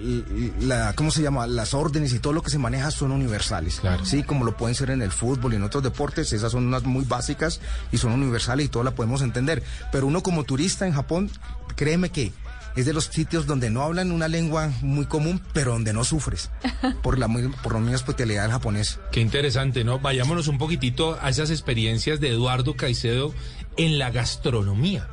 la- 0.60 0.94
¿cómo 0.96 1.12
se 1.12 1.22
llama? 1.22 1.48
Las 1.48 1.74
órdenes 1.74 2.12
y 2.12 2.20
todo 2.20 2.34
lo 2.34 2.42
que 2.42 2.50
se 2.50 2.58
maneja 2.58 2.92
son 2.92 3.12
universales. 3.14 3.80
Claro. 3.80 4.04
Sí, 4.04 4.24
como 4.24 4.44
lo 4.44 4.58
pueden 4.58 4.76
ser 4.76 4.90
en 4.90 5.02
el 5.02 5.12
fútbol 5.12 5.54
y 5.54 5.56
en 5.56 5.64
otros 5.64 5.82
deportes, 5.84 6.34
esas 6.34 6.52
son 6.52 6.68
unas 6.68 6.84
muy 6.84 7.06
básicas 7.06 7.62
y 7.94 7.98
son 7.98 8.12
universales 8.12 8.66
y 8.66 8.70
todo 8.70 8.84
la 8.84 8.92
podemos 8.92 9.22
entender. 9.22 9.64
Pero 9.94 10.06
uno 10.08 10.22
como 10.22 10.44
turista 10.44 10.86
en 10.86 10.92
Japón, 10.94 11.30
créeme 11.78 12.10
que 12.10 12.34
es 12.76 12.86
de 12.86 12.94
los 12.94 13.06
sitios 13.06 13.46
donde 13.46 13.70
no 13.70 13.84
hablan 13.84 14.12
una 14.12 14.28
lengua 14.28 14.72
muy 14.82 15.06
común, 15.06 15.42
pero 15.54 15.74
donde 15.74 15.94
no 15.94 16.04
sufres 16.04 16.50
por 17.02 17.20
la 17.20 17.28
muy, 17.28 17.50
por 17.62 17.74
la 17.74 17.80
misma 17.80 17.96
hospitalidad 17.96 18.44
del 18.44 18.52
japonés. 18.52 19.00
Qué 19.12 19.20
interesante, 19.20 19.84
¿no? 19.84 20.00
Vayámonos 20.00 20.48
un 20.48 20.58
poquitito 20.58 21.18
a 21.22 21.30
esas 21.30 21.50
experiencias 21.50 22.20
de 22.20 22.30
Eduardo 22.30 22.76
Caicedo 22.76 23.34
en 23.78 24.00
la 24.00 24.12
gastronomía. 24.12 25.08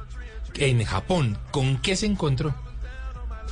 En 0.54 0.84
Japón, 0.84 1.38
¿con 1.50 1.78
qué 1.80 1.96
se 1.96 2.06
encontró? 2.06 2.54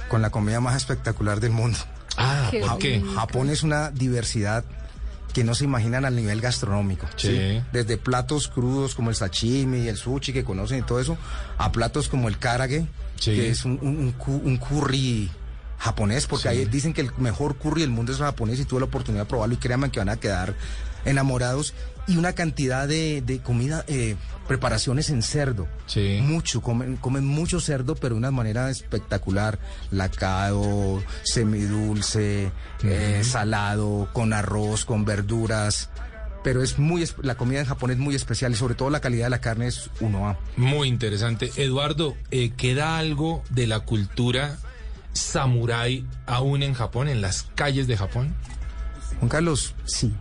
Con 0.08 0.22
la 0.22 0.30
comida 0.30 0.60
más 0.60 0.76
espectacular 0.76 1.40
del 1.40 1.52
mundo. 1.52 1.78
Ah, 2.16 2.48
Qué 2.50 2.60
¿por 2.60 2.78
qué? 2.78 3.02
Japón 3.14 3.50
es 3.50 3.62
una 3.62 3.90
diversidad 3.90 4.64
que 5.32 5.44
no 5.44 5.54
se 5.54 5.64
imaginan 5.64 6.04
al 6.04 6.16
nivel 6.16 6.40
gastronómico. 6.40 7.06
Sí. 7.16 7.62
Desde 7.73 7.97
platos 7.99 8.49
crudos 8.49 8.94
como 8.94 9.11
el 9.11 9.16
sashimi 9.16 9.80
y 9.80 9.88
el 9.88 9.97
sushi 9.97 10.32
que 10.32 10.44
conocen 10.44 10.78
y 10.78 10.82
todo 10.82 11.00
eso, 11.00 11.16
a 11.58 11.70
platos 11.73 12.08
como 12.08 12.28
el 12.28 12.38
karage, 12.38 12.87
Sí. 13.20 13.32
que 13.35 13.50
es 13.50 13.64
un, 13.64 13.78
un- 13.82 13.99
un 13.99 14.12
cu- 14.12 14.40
un 14.44 14.56
curry 14.56 15.30
japonés, 15.78 16.26
porque 16.26 16.49
ahí 16.49 16.64
dicen 16.64 16.92
que 16.92 17.02
el 17.02 17.11
mejor 17.18 17.56
curry 17.56 17.82
del 17.82 17.90
mundo 17.90 18.12
es 18.12 18.18
japonés 18.18 18.58
y 18.61 18.64
tuve 18.64 18.80
la 18.80 18.87
oportunidad 18.87 19.25
de 19.25 19.28
probarlo 19.28 19.54
y 19.54 19.58
créanme 19.58 19.90
que 19.90 19.99
van 20.00 20.08
a 20.08 20.16
quedar 20.16 20.54
enamorados. 21.04 21.75
Y 22.08 22.16
una 22.16 22.32
cantidad 22.32 22.88
de, 22.88 23.22
de 23.22 23.38
comida, 23.40 23.84
eh, 23.86 24.16
preparaciones 24.48 25.10
en 25.10 25.22
cerdo. 25.22 25.68
Sí. 25.86 26.20
Mucho, 26.22 26.62
comen, 26.62 26.96
comen 26.96 27.24
mucho 27.26 27.60
cerdo, 27.60 27.94
pero 27.94 28.14
de 28.14 28.18
una 28.18 28.30
manera 28.30 28.70
espectacular. 28.70 29.58
Lacado, 29.90 31.02
semidulce, 31.22 32.50
eh, 32.82 33.20
salado, 33.24 34.08
con 34.14 34.32
arroz, 34.32 34.84
con 34.86 35.04
verduras. 35.04 35.90
pero 36.42 36.62
es 36.62 36.78
muy 36.78 37.06
la 37.22 37.34
comida 37.34 37.60
en 37.60 37.66
Japón 37.66 37.90
es 37.90 37.98
muy 37.98 38.14
especial 38.14 38.52
y 38.52 38.56
sobre 38.56 38.74
todo 38.74 38.88
la 38.88 39.00
calidad 39.00 39.26
de 39.26 39.30
la 39.30 39.40
carne 39.40 39.66
es 39.66 39.90
1A. 40.00 40.38
Muy 40.56 40.88
interesante. 40.88 41.50
Eduardo, 41.56 42.16
eh, 42.30 42.52
¿queda 42.56 42.96
algo 42.96 43.42
de 43.50 43.66
la 43.66 43.80
cultura 43.80 44.56
samurái 45.12 46.06
aún 46.26 46.62
en 46.62 46.72
Japón, 46.74 47.08
en 47.08 47.20
las 47.20 47.42
calles 47.54 47.86
de 47.86 47.96
Japón? 47.98 48.34
Juan 49.18 49.28
Carlos, 49.28 49.74
sí. 49.84 50.14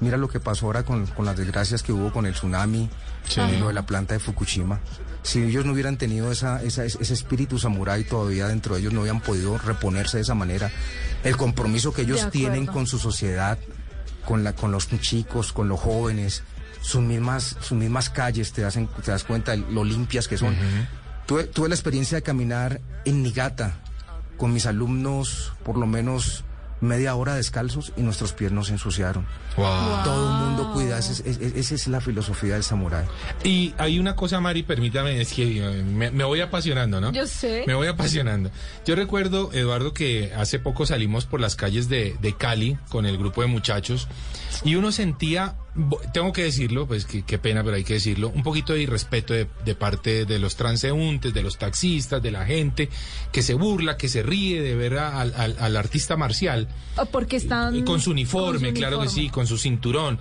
Mira 0.00 0.16
lo 0.16 0.28
que 0.28 0.38
pasó 0.40 0.66
ahora 0.66 0.84
con, 0.84 1.06
con 1.06 1.24
las 1.26 1.36
desgracias 1.36 1.82
que 1.82 1.92
hubo 1.92 2.12
con 2.12 2.24
el 2.26 2.32
tsunami, 2.34 2.88
Sí. 3.26 3.40
lo 3.58 3.68
de 3.68 3.74
la 3.74 3.84
planta 3.84 4.14
de 4.14 4.20
Fukushima. 4.20 4.78
Si 5.22 5.42
ellos 5.42 5.64
no 5.66 5.72
hubieran 5.72 5.98
tenido 5.98 6.30
esa, 6.30 6.62
esa- 6.62 6.84
ese 6.84 7.12
espíritu 7.12 7.58
samurái 7.58 8.04
todavía 8.04 8.46
dentro 8.48 8.74
de 8.74 8.80
ellos, 8.82 8.92
no 8.92 9.00
habían 9.00 9.20
podido 9.20 9.58
reponerse 9.58 10.16
de 10.18 10.22
esa 10.22 10.34
manera. 10.34 10.70
El 11.24 11.36
compromiso 11.36 11.92
que 11.92 12.02
ellos 12.02 12.30
tienen 12.30 12.66
con 12.66 12.86
su 12.86 12.98
sociedad, 12.98 13.58
con, 14.24 14.44
la, 14.44 14.54
con 14.54 14.70
los 14.72 14.88
chicos, 15.00 15.52
con 15.52 15.68
los 15.68 15.80
jóvenes, 15.80 16.42
sus 16.80 17.02
mismas, 17.02 17.56
sus 17.60 17.76
mismas 17.76 18.08
calles, 18.08 18.52
te 18.52 18.62
das, 18.62 18.76
en- 18.76 18.86
te 18.86 19.10
das 19.10 19.24
cuenta 19.24 19.52
de 19.52 19.58
lo 19.58 19.82
limpias 19.84 20.28
que 20.28 20.38
son. 20.38 20.54
tuve, 21.26 21.44
tuve 21.44 21.68
la 21.68 21.74
experiencia 21.74 22.16
de 22.16 22.22
caminar 22.22 22.80
en 23.04 23.22
Niigata 23.22 23.80
con 24.38 24.52
mis 24.52 24.64
alumnos 24.66 25.52
por 25.64 25.76
lo 25.76 25.86
menos 25.86 26.44
media 26.80 27.14
hora 27.14 27.34
descalzos 27.34 27.92
y 27.96 28.02
nuestros 28.02 28.32
pies 28.32 28.52
no 28.52 28.64
se 28.64 28.72
ensuciaron. 28.72 29.26
Wow. 29.56 30.04
Todo 30.04 30.28
el 30.30 30.44
mundo 30.46 30.72
cuida, 30.72 30.98
esa 30.98 31.12
es, 31.12 31.20
es- 31.20 31.38
esa 31.40 31.74
es 31.74 31.88
la 31.88 32.00
filosofía 32.00 32.54
del 32.54 32.62
samurái. 32.62 33.04
Y 33.44 33.74
hay 33.78 33.98
una 33.98 34.14
cosa, 34.16 34.40
Mari, 34.40 34.62
permítame, 34.62 35.20
es 35.20 35.32
que 35.32 35.58
eh, 35.58 35.82
me, 35.82 36.10
me 36.10 36.24
voy 36.24 36.40
apasionando, 36.40 37.00
¿no? 37.00 37.12
Yo 37.12 37.26
sé. 37.26 37.64
Me 37.66 37.74
voy 37.74 37.88
apasionando. 37.88 38.50
Yo 38.86 38.94
recuerdo, 38.94 39.50
Eduardo, 39.52 39.92
que 39.92 40.32
hace 40.36 40.58
poco 40.58 40.86
salimos 40.86 41.26
por 41.26 41.40
las 41.40 41.56
calles 41.56 41.88
de, 41.88 42.16
de 42.20 42.32
Cali 42.34 42.78
con 42.88 43.06
el 43.06 43.18
grupo 43.18 43.40
de 43.42 43.48
muchachos 43.48 44.06
y 44.64 44.74
uno 44.76 44.92
sentía, 44.92 45.54
tengo 46.12 46.32
que 46.32 46.42
decirlo, 46.42 46.86
pues 46.86 47.04
que- 47.04 47.22
qué 47.22 47.38
pena, 47.38 47.62
pero 47.62 47.76
hay 47.76 47.84
que 47.84 47.94
decirlo, 47.94 48.30
un 48.30 48.42
poquito 48.42 48.72
de 48.72 48.82
irrespeto 48.82 49.32
de, 49.32 49.46
de 49.64 49.74
parte 49.76 50.24
de 50.24 50.38
los 50.40 50.56
transeúntes, 50.56 51.32
de 51.32 51.42
los 51.42 51.56
taxistas, 51.58 52.20
de 52.22 52.30
la 52.32 52.44
gente 52.46 52.88
que 53.32 53.42
se 53.42 53.54
burla, 53.54 53.96
que 53.96 54.08
se 54.08 54.22
ríe 54.22 54.60
de 54.60 54.74
ver 54.74 54.98
a- 54.98 55.20
al, 55.20 55.32
al- 55.36 55.56
al 55.58 55.76
artista 55.76 56.16
marcial 56.16 56.68
Ah, 56.96 57.04
Porque 57.04 57.36
están... 57.36 57.84
con 57.84 58.00
su 58.00 58.10
uniforme, 58.10 58.68
con 58.68 58.74
su 58.76 58.80
claro 58.80 59.00
que 59.02 59.08
sí, 59.08 59.28
con 59.28 59.46
su 59.46 59.56
cinturón. 59.56 60.18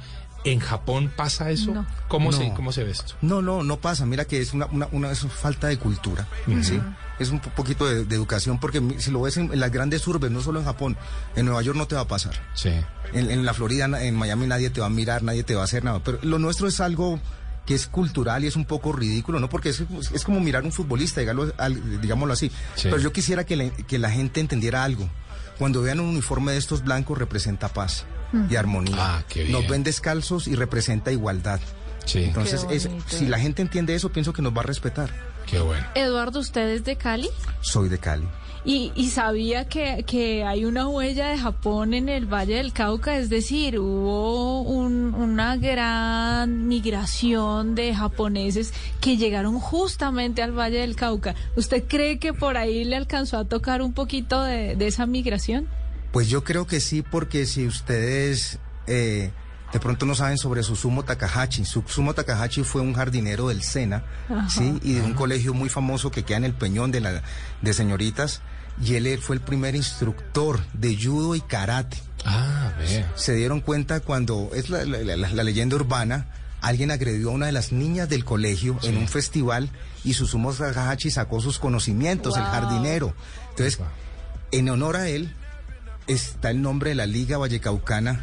¿En 0.52 0.60
Japón 0.60 1.12
pasa 1.16 1.50
eso? 1.52 1.74
No. 1.74 1.86
¿Cómo, 2.08 2.32
Se, 2.32 2.48
No. 2.50 2.54
¿Cómo 2.56 2.72
se 2.72 2.84
ve 2.84 2.92
esto? 2.92 3.16
No, 3.22 3.42
no, 3.42 3.64
no 3.64 3.78
pasa. 3.78 4.06
Mira 4.06 4.26
que 4.26 4.40
es 4.40 4.54
una, 4.54 4.66
una, 4.68 4.88
una- 4.92 5.12
es 5.12 5.20
falta 5.20 5.68
de 5.68 5.78
cultura, 5.78 6.28
¿sí? 6.62 6.80
Es 7.20 7.30
un 7.32 7.40
po- 7.40 7.50
poquito 7.50 7.86
de, 7.86 8.06
de 8.06 8.16
educación 8.16 8.60
porque 8.60 8.82
si 9.00 9.12
lo 9.12 9.22
ves 9.22 9.38
en, 9.38 9.52
en 9.52 9.60
las 9.60 9.72
grandes 9.72 10.06
urbes, 10.08 10.30
no 10.32 10.42
solo 10.42 10.60
en 10.60 10.66
Japón, 10.66 10.96
en 11.36 11.46
Nueva 11.46 11.62
York 11.64 11.78
no 11.78 11.88
te 11.88 11.96
va 11.96 12.02
a 12.02 12.08
pasar. 12.08 12.34
Sí. 12.54 12.72
En, 13.14 13.32
en 13.32 13.44
la 13.46 13.54
Florida, 13.54 13.86
en 14.04 14.16
Miami 14.16 14.46
nadie 14.48 14.70
te 14.70 14.80
va 14.82 14.88
a 14.88 14.90
mirar, 14.90 15.24
nadie 15.24 15.44
te 15.44 15.56
va 15.56 15.62
a 15.62 15.66
hacer 15.66 15.84
nada. 15.84 16.00
Pero 16.04 16.20
lo 16.22 16.38
nuestro 16.40 16.68
es 16.68 16.80
algo 16.80 17.20
que 17.66 17.74
es 17.76 17.88
cultural 17.88 18.44
y 18.44 18.48
es 18.48 18.56
un 18.56 18.64
poco 18.66 18.94
ridículo, 18.94 19.40
¿no? 19.42 19.50
Porque 19.50 19.70
es, 19.70 19.84
es 20.14 20.24
como 20.24 20.40
mirar 20.40 20.64
un 20.64 20.72
futbolista, 20.72 21.20
digámoslo, 21.20 21.54
al- 21.58 22.00
digámoslo 22.02 22.34
así. 22.34 22.50
Sí. 22.76 22.84
Pero 22.84 23.00
yo 23.00 23.12
quisiera 23.12 23.46
que 23.46 23.56
la, 23.58 23.70
que 23.72 23.98
la 24.00 24.10
gente 24.12 24.40
entendiera 24.40 24.84
algo. 24.86 25.10
Cuando 25.58 25.82
vean 25.82 26.00
un 26.00 26.08
uniforme 26.10 26.52
de 26.52 26.60
estos 26.60 26.84
blancos 26.84 27.18
representa 27.18 27.68
paz 27.68 28.06
y 28.50 28.56
armonía. 28.56 28.96
Ah, 28.98 29.24
qué 29.30 29.42
bien. 29.42 29.52
Nos 29.54 29.68
ven 29.68 29.84
descalzos 29.84 30.48
y 30.48 30.56
representa 30.56 31.12
igualdad. 31.12 31.60
Sí. 32.06 32.24
Entonces, 32.24 32.66
es- 32.70 32.90
si 33.08 33.26
la 33.28 33.38
gente 33.40 33.62
entiende 33.62 33.94
eso, 33.96 34.10
pienso 34.10 34.32
que 34.34 34.42
nos 34.42 34.56
va 34.56 34.62
a 34.62 34.66
respetar. 34.66 35.10
Qué 35.46 35.60
bueno. 35.60 35.86
Eduardo, 35.96 36.40
¿usted 36.40 36.70
es 36.70 36.84
de 36.84 36.96
Cali? 36.96 37.30
Soy 37.62 37.90
de 37.90 37.98
Cali. 38.00 38.28
Y, 38.66 38.92
y 38.96 39.10
sabía 39.12 39.66
que, 39.70 40.04
que 40.06 40.44
hay 40.44 40.66
una 40.66 40.90
huella 40.90 41.30
de 41.30 41.38
Japón 41.38 41.94
en 41.94 42.10
el 42.10 42.26
Valle 42.26 42.56
del 42.56 42.74
Cauca, 42.74 43.18
es 43.18 43.30
decir, 43.30 43.80
hubo 43.80 44.62
un- 44.62 45.14
una 45.14 45.56
gran 45.56 46.68
migración 46.68 47.76
de 47.76 47.96
japoneses 47.96 48.74
que 49.00 49.16
llegaron 49.16 49.60
justamente 49.60 50.42
al 50.42 50.52
Valle 50.52 50.80
del 50.80 50.98
Cauca. 50.98 51.34
¿Usted 51.56 51.86
cree 51.88 52.20
que 52.20 52.34
por 52.34 52.58
ahí 52.58 52.84
le 52.84 52.98
alcanzó 52.98 53.38
a 53.38 53.46
tocar 53.46 53.82
un 53.82 53.94
poquito 53.94 54.42
de, 54.44 54.76
de 54.76 54.88
esa 54.88 55.06
migración? 55.06 55.68
Pues 56.12 56.28
yo 56.30 56.44
creo 56.44 56.66
que 56.68 56.80
sí, 56.80 57.02
porque 57.04 57.46
si 57.46 57.68
ustedes 57.68 58.60
eh, 58.88 59.32
de 59.74 59.80
pronto 59.80 60.06
no 60.06 60.16
saben 60.16 60.38
sobre 60.38 60.64
Susumu 60.64 61.04
Takahashi, 61.04 61.66
Susumu 61.66 62.14
Takahashi 62.14 62.64
fue 62.64 62.82
un 62.82 62.94
jardinero 62.94 63.50
del 63.50 63.62
Sena, 63.64 64.04
¿sí? 64.50 64.80
Y 64.84 64.94
de 64.94 65.02
un 65.02 65.14
colegio 65.14 65.54
muy 65.54 65.70
famoso 65.70 66.10
que 66.10 66.24
queda 66.24 66.38
en 66.38 66.46
el 66.46 66.54
Peñón 66.54 66.92
de, 66.92 67.02
la, 67.02 67.22
de 67.62 67.74
señoritas, 67.74 68.42
y 68.82 68.96
él 68.96 69.20
fue 69.20 69.36
el 69.36 69.42
primer 69.42 69.76
instructor 69.76 70.60
de 70.74 70.96
judo 71.02 71.36
y 71.36 71.42
karate. 71.42 71.98
Ah, 72.26 72.72
ve. 72.80 73.06
Se 73.16 73.34
dieron 73.34 73.60
cuenta 73.62 74.00
cuando, 74.00 74.50
es 74.54 74.70
la, 74.70 74.86
la- 74.86 75.00
la- 75.18 75.30
la 75.30 75.44
leyenda 75.44 75.76
urbana, 75.76 76.28
alguien 76.62 76.90
agredió 76.92 77.30
a 77.30 77.34
una 77.34 77.46
de 77.48 77.52
las 77.52 77.72
niñas 77.72 78.08
del 78.10 78.24
colegio 78.26 78.78
en 78.84 78.98
un 78.98 79.08
festival 79.08 79.70
y 80.04 80.14
Susumu 80.14 80.54
Takahashi 80.54 81.12
sacó 81.12 81.42
sus 81.42 81.60
conocimientos, 81.60 82.38
el 82.38 82.44
jardinero. 82.44 83.14
Entonces, 83.50 83.80
en 84.52 84.70
honor 84.70 84.96
a 84.96 85.10
él, 85.10 85.34
está 86.08 86.52
el 86.52 86.62
nombre 86.62 86.92
de 86.92 86.96
la 86.96 87.06
Liga 87.06 87.38
Vallecaucana 87.38 88.22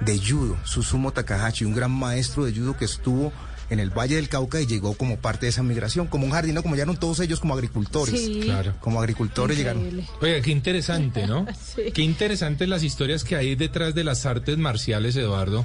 de 0.00 0.18
Judo, 0.18 0.56
Susumu 0.64 1.12
Takahashi, 1.12 1.64
un 1.64 1.74
gran 1.74 1.90
maestro 1.90 2.44
de 2.44 2.52
judo 2.52 2.76
que 2.76 2.84
estuvo 2.86 3.32
en 3.68 3.78
el 3.78 3.90
Valle 3.90 4.16
del 4.16 4.28
Cauca 4.28 4.60
y 4.60 4.66
llegó 4.66 4.94
como 4.94 5.18
parte 5.18 5.46
de 5.46 5.50
esa 5.50 5.62
migración, 5.62 6.08
como 6.08 6.26
un 6.26 6.32
jardinero, 6.32 6.62
como 6.62 6.74
llegaron 6.74 6.96
todos 6.96 7.20
ellos 7.20 7.38
como 7.38 7.54
agricultores. 7.54 8.20
Sí. 8.20 8.40
Claro. 8.42 8.74
Como 8.80 8.98
agricultores 9.00 9.58
Increíble. 9.58 9.90
llegaron. 10.02 10.18
Oiga, 10.20 10.40
qué 10.40 10.50
interesante, 10.50 11.26
¿no? 11.26 11.46
Sí. 11.74 11.92
Qué 11.94 12.02
interesantes 12.02 12.68
las 12.68 12.82
historias 12.82 13.22
que 13.22 13.36
hay 13.36 13.54
detrás 13.54 13.94
de 13.94 14.02
las 14.02 14.26
artes 14.26 14.58
marciales, 14.58 15.14
Eduardo. 15.14 15.64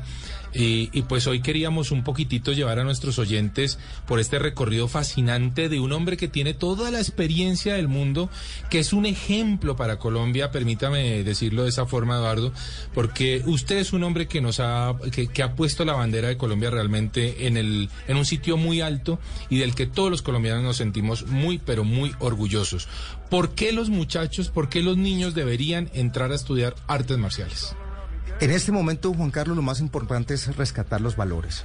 Y, 0.56 0.90
y 0.94 1.02
pues 1.04 1.28
hoy 1.28 1.42
queríamos 1.42 1.92
un 1.92 2.04
poquitito 2.04 2.54
llevar 2.54 2.80
a 2.80 2.86
nuestros 2.86 3.20
oyentes 3.20 3.78
por 4.08 4.20
este 4.20 4.40
recorrido 4.40 4.88
fascinante 4.88 5.68
de 5.68 5.80
un 5.80 5.92
hombre 5.92 6.16
que 6.16 6.30
tiene 6.30 6.54
toda 6.54 6.92
la 6.92 7.00
experiencia 7.00 7.76
del 7.76 7.90
mundo, 7.90 8.30
que 8.70 8.80
es 8.80 8.94
un 8.94 9.06
ejemplo 9.06 9.76
para 9.76 10.00
Colombia, 10.00 10.52
permítame 10.52 11.24
decirlo 11.24 11.64
de 11.64 11.70
esa 11.70 11.86
forma, 11.86 12.16
Eduardo, 12.16 12.54
porque 12.94 13.44
usted 13.46 13.78
es 13.78 13.94
un 13.94 14.04
hombre 14.04 14.28
que 14.28 14.42
nos 14.42 14.60
ha, 14.60 14.96
que, 15.12 15.28
que 15.28 15.44
ha 15.44 15.56
puesto 15.56 15.84
la 15.84 15.94
bandera 15.94 16.30
de 16.30 16.38
Colombia 16.38 16.70
realmente 16.70 17.48
en 17.48 17.58
el, 17.58 17.90
en 18.08 18.18
un 18.18 18.26
sitio 18.26 18.58
muy 18.58 18.82
alto 18.82 19.20
y 19.50 19.58
del 19.58 19.76
que 19.76 19.88
todos 19.88 20.10
los 20.10 20.22
colombianos 20.22 20.64
nos 20.64 20.78
sentimos 20.78 21.28
muy, 21.28 21.58
pero 21.58 21.84
muy 21.84 22.14
orgullosos. 22.20 22.88
¿Por 23.30 23.56
qué 23.56 23.72
los 23.72 23.90
muchachos, 23.90 24.50
por 24.50 24.70
qué 24.70 24.82
los 24.82 24.98
niños 24.98 25.34
deberían 25.34 25.90
entrar 25.94 26.32
a 26.32 26.36
estudiar 26.36 26.76
artes 26.88 27.18
marciales? 27.18 27.76
En 28.42 28.52
este 28.52 28.72
momento, 28.72 29.14
Juan 29.14 29.32
Carlos, 29.32 29.56
lo 29.56 29.64
más 29.64 29.80
importante 29.80 30.34
es 30.34 30.56
rescatar 30.58 31.02
los 31.02 31.16
valores. 31.16 31.64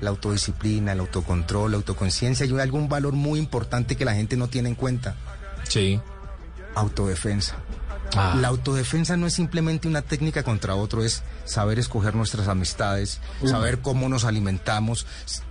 La 0.00 0.10
autodisciplina, 0.10 0.92
el 0.92 1.00
autocontrol, 1.00 1.72
la 1.72 1.76
autoconciencia 1.76 2.46
y 2.46 2.52
hay 2.52 2.60
algún 2.60 2.88
valor 2.88 3.14
muy 3.14 3.38
importante 3.38 3.96
que 3.96 4.04
la 4.04 4.14
gente 4.14 4.36
no 4.36 4.48
tiene 4.48 4.68
en 4.68 4.74
cuenta. 4.74 5.16
Sí. 5.64 6.00
Autodefensa. 6.74 7.56
Ah. 8.16 8.36
La 8.40 8.48
autodefensa 8.48 9.16
no 9.16 9.26
es 9.26 9.34
simplemente 9.34 9.88
una 9.88 10.02
técnica 10.02 10.42
contra 10.42 10.76
otro, 10.76 11.02
es 11.02 11.22
saber 11.44 11.78
escoger 11.78 12.14
nuestras 12.14 12.48
amistades, 12.48 13.20
saber 13.44 13.80
cómo 13.80 14.08
nos 14.08 14.24
alimentamos, 14.24 15.06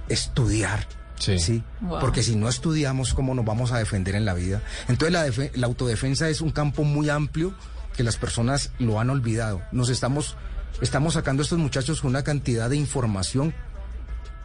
estudiar. 0.07 0.87
Sí. 1.19 1.63
Wow. 1.81 1.99
Porque 1.99 2.23
si 2.23 2.35
no 2.35 2.47
estudiamos, 2.47 3.13
¿cómo 3.13 3.33
nos 3.33 3.43
vamos 3.43 3.71
a 3.71 3.79
defender 3.79 4.15
en 4.15 4.25
la 4.25 4.33
vida? 4.33 4.61
Entonces 4.87 5.11
la, 5.11 5.49
la 5.55 5.67
autodefensa 5.67 6.29
es 6.29 6.41
un 6.41 6.51
campo 6.51 6.83
muy 6.83 7.09
amplio 7.09 7.53
que 7.97 8.03
las 8.03 8.15
personas 8.15 8.71
lo 8.79 8.99
han 9.01 9.09
olvidado. 9.09 9.61
Nos 9.73 9.89
estamos, 9.89 10.37
estamos 10.81 11.15
sacando 11.15 11.41
a 11.41 11.43
estos 11.43 11.59
muchachos 11.59 12.03
una 12.05 12.23
cantidad 12.23 12.69
de 12.69 12.77
información 12.77 13.53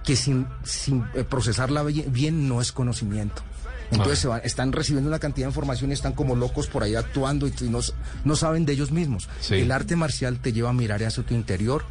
que 0.05 0.17
sin, 0.17 0.47
sin 0.65 1.05
eh, 1.15 1.23
procesarla 1.23 1.83
bien, 1.85 2.49
no 2.49 2.61
es 2.61 2.73
conocimiento. 2.73 3.43
Entonces 3.93 4.19
se 4.21 4.27
van- 4.27 4.41
están 4.43 4.73
recibiendo 4.73 5.09
una 5.09 5.19
cantidad 5.19 5.47
de 5.47 5.51
información 5.51 5.91
y 5.91 5.95
están 5.95 6.15
como 6.15 6.35
locos 6.35 6.67
por 6.67 6.83
ahí 6.83 6.95
actuando 6.97 7.47
y, 7.47 7.53
no, 7.69 7.81
no 8.25 8.37
saben 8.37 8.65
de 8.65 8.73
ellos 8.73 8.91
mismos. 8.91 9.29
Sí. 9.41 9.57
El 9.57 9.71
arte 9.71 9.95
marcial 9.97 10.39
te 10.41 10.53
lleva 10.53 10.71
a 10.71 10.73
mirar 10.73 11.05
hacia 11.05 11.23
tu 11.23 11.35
interior 11.35 11.85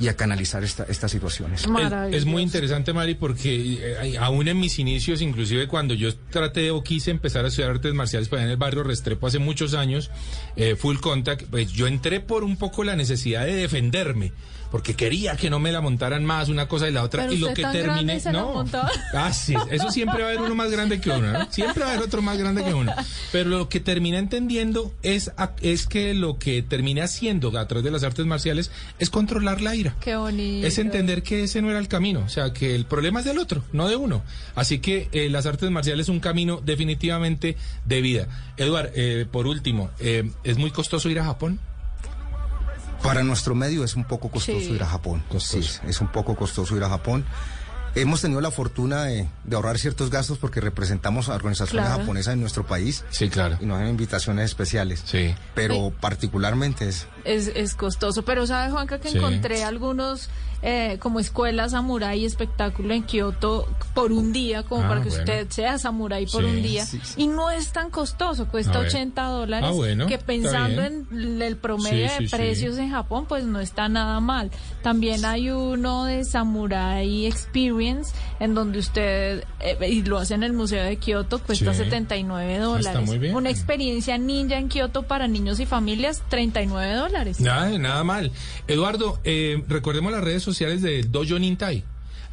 y 0.00 0.08
a 0.08 0.16
canalizar 0.16 0.64
esta- 0.64 0.84
estas 0.84 1.10
situaciones. 1.10 1.66
Es, 2.10 2.24
muy 2.24 2.42
interesante, 2.42 2.92
Mari, 2.92 3.14
porque 3.14 3.78
eh, 3.80 4.18
aún 4.18 4.48
en 4.48 4.58
mis 4.58 4.78
inicios, 4.78 5.22
inclusive 5.22 5.68
cuando 5.68 5.94
yo 5.94 6.14
traté 6.30 6.70
o 6.70 6.82
quise 6.82 7.10
empezar 7.10 7.44
a 7.44 7.48
estudiar 7.48 7.70
artes 7.70 7.94
marciales 7.94 8.28
para 8.28 8.42
en 8.42 8.50
el 8.50 8.56
barrio 8.56 8.82
Restrepo 8.82 9.26
hace 9.26 9.38
muchos 9.38 9.74
años, 9.74 10.10
eh, 10.56 10.76
Full 10.76 10.98
Contact, 10.98 11.44
pues 11.50 11.72
yo 11.72 11.86
entré 11.86 12.20
por 12.20 12.44
un 12.44 12.56
poco 12.56 12.84
la 12.84 12.96
necesidad 12.96 13.44
de 13.46 13.54
defenderme. 13.54 14.32
Porque 14.74 14.94
quería 14.94 15.36
que 15.36 15.50
no 15.50 15.60
me 15.60 15.70
la 15.70 15.80
montaran 15.80 16.24
más 16.24 16.48
una 16.48 16.66
cosa 16.66 16.88
y 16.88 16.92
la 16.92 17.04
otra. 17.04 17.22
Pero 17.22 17.34
y 17.34 17.38
lo 17.38 17.54
que 17.54 17.62
tan 17.62 17.72
terminé. 17.72 18.18
se 18.18 18.32
no. 18.32 18.64
Ah, 19.14 19.32
sí. 19.32 19.54
Eso 19.70 19.88
siempre 19.92 20.24
va 20.24 20.30
a 20.30 20.32
haber 20.32 20.42
uno 20.42 20.56
más 20.56 20.68
grande 20.68 21.00
que 21.00 21.10
uno, 21.10 21.30
¿no? 21.30 21.46
Siempre 21.52 21.84
va 21.84 21.90
a 21.90 21.92
haber 21.92 22.04
otro 22.04 22.22
más 22.22 22.36
grande 22.38 22.64
que 22.64 22.74
uno. 22.74 22.92
Pero 23.30 23.50
lo 23.50 23.68
que 23.68 23.78
terminé 23.78 24.18
entendiendo 24.18 24.92
es, 25.04 25.30
es 25.62 25.86
que 25.86 26.12
lo 26.12 26.40
que 26.40 26.62
terminé 26.62 27.02
haciendo 27.02 27.56
a 27.56 27.68
través 27.68 27.84
de 27.84 27.92
las 27.92 28.02
artes 28.02 28.26
marciales 28.26 28.72
es 28.98 29.10
controlar 29.10 29.60
la 29.60 29.76
ira 29.76 29.94
Qué 30.00 30.16
bonito. 30.16 30.66
es 30.66 30.76
entender 30.78 31.22
que 31.22 31.44
ese 31.44 31.62
no 31.62 31.70
era 31.70 31.78
el 31.78 31.86
camino, 31.86 32.24
o 32.26 32.28
sea, 32.28 32.52
que 32.52 32.74
el 32.74 32.84
problema 32.84 33.20
es 33.20 33.26
del 33.26 33.38
otro, 33.38 33.62
no 33.72 33.86
de 33.86 33.94
uno. 33.94 34.24
Así 34.56 34.80
que 34.80 35.08
eh, 35.12 35.30
las 35.30 35.46
artes 35.46 35.70
marciales 35.70 36.06
es 36.06 36.08
un 36.08 36.18
camino 36.18 36.60
definitivamente 36.60 37.56
de 37.84 38.00
vida. 38.00 38.26
Eduard, 38.56 38.90
eh, 38.96 39.24
por 39.30 39.46
último, 39.46 39.92
eh, 40.00 40.28
¿es 40.42 40.58
muy 40.58 40.72
costoso 40.72 41.08
ir 41.10 41.20
a 41.20 41.24
Japón? 41.24 41.60
Para 43.04 43.22
nuestro 43.22 43.54
medio 43.54 43.84
es 43.84 43.94
un 43.96 44.04
poco 44.04 44.30
costoso 44.30 44.58
Sí. 44.58 44.72
ir 44.72 44.82
a 44.82 44.86
Japón. 44.86 45.22
Costoso. 45.28 45.62
Sí, 45.62 45.80
es 45.86 46.00
un 46.00 46.08
poco 46.08 46.34
costoso 46.34 46.76
ir 46.76 46.82
a 46.84 46.88
Japón. 46.88 47.24
Hemos 47.94 48.20
tenido 48.22 48.40
la 48.40 48.50
fortuna 48.50 49.04
de, 49.04 49.28
de 49.44 49.54
ahorrar 49.56 49.78
ciertos 49.78 50.10
gastos 50.10 50.38
porque 50.38 50.60
representamos 50.60 51.28
a 51.28 51.34
organizaciones 51.34 51.86
Claro. 51.86 52.00
japonesas 52.00 52.34
en 52.34 52.40
nuestro 52.40 52.66
país 52.66 53.04
Sí, 53.10 53.28
claro. 53.28 53.56
y 53.60 53.66
nos 53.66 53.78
dan 53.78 53.88
invitaciones 53.88 54.46
especiales. 54.46 55.02
Sí. 55.04 55.32
Pero 55.54 55.74
Sí. 55.74 55.92
particularmente 56.00 56.88
es 56.88 57.06
Es, 57.24 57.48
es 57.48 57.74
costoso, 57.74 58.22
pero 58.24 58.46
sabe 58.46 58.70
Juanca 58.70 58.98
que 59.00 59.08
Sí. 59.10 59.16
encontré 59.18 59.64
algunos 59.64 60.28
eh, 60.66 60.96
como 60.98 61.20
escuela 61.20 61.68
samurái 61.68 62.24
espectáculo 62.24 62.94
en 62.94 63.02
Kioto 63.02 63.68
por 63.92 64.12
un 64.12 64.32
día, 64.32 64.62
como 64.62 64.84
Ah, 64.84 64.88
para 64.88 65.02
que 65.02 65.10
bueno. 65.10 65.22
usted 65.22 65.46
sea 65.50 65.76
samurái 65.78 66.24
por 66.26 66.42
Sí, 66.42 66.48
un 66.50 66.62
día. 66.62 66.86
sí, 66.86 67.00
sí. 67.02 67.14
Y 67.22 67.26
no 67.26 67.50
es 67.50 67.70
tan 67.70 67.90
costoso, 67.90 68.48
cuesta 68.48 68.78
ver. 68.78 68.88
80 68.88 69.24
dólares, 69.24 69.68
Ah, 69.70 69.74
bueno, 69.74 70.06
que 70.06 70.16
pensando 70.16 70.82
en 70.82 71.42
el 71.42 71.58
promedio 71.58 72.08
Sí, 72.08 72.14
de 72.14 72.18
sí, 72.20 72.28
sí. 72.28 72.36
precios 72.36 72.78
en 72.78 72.90
Japón, 72.90 73.26
pues 73.28 73.44
no 73.44 73.60
está 73.60 73.90
nada 73.90 74.20
mal. 74.20 74.50
También 74.82 75.22
hay 75.26 75.50
uno 75.50 76.04
de 76.06 76.24
Samurai 76.24 77.26
Experience, 77.26 78.14
en 78.40 78.54
donde 78.54 78.78
usted, 78.78 79.44
eh, 79.60 79.76
y 79.90 80.02
lo 80.02 80.16
hace 80.16 80.32
en 80.32 80.44
el 80.44 80.54
Museo 80.54 80.82
de 80.82 80.96
Kioto, 80.96 81.40
cuesta 81.40 81.74
Sí. 81.74 81.84
79 81.84 82.56
Ah, 82.56 82.60
dólares. 82.62 82.86
está 82.86 83.00
muy 83.02 83.18
bien. 83.18 83.34
Una 83.36 83.50
experiencia 83.50 84.16
ninja 84.16 84.56
en 84.56 84.70
Kioto 84.70 85.02
para 85.02 85.28
niños 85.28 85.60
y 85.60 85.66
familias, 85.66 86.22
39 86.30 86.94
dólares. 86.94 87.13
Nada, 87.40 87.78
nada 87.78 88.04
mal. 88.04 88.32
Eduardo, 88.68 89.20
eh, 89.24 89.62
recordemos 89.68 90.12
las 90.12 90.24
redes 90.24 90.42
sociales 90.42 90.82
de 90.82 91.02
Dojo 91.02 91.38
Nintai. 91.38 91.84